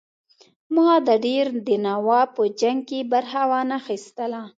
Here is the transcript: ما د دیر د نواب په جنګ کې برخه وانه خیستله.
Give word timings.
ما 0.75 0.89
د 1.07 1.09
دیر 1.25 1.47
د 1.67 1.69
نواب 1.85 2.27
په 2.37 2.43
جنګ 2.61 2.79
کې 2.89 2.99
برخه 3.13 3.41
وانه 3.51 3.77
خیستله. 3.85 4.41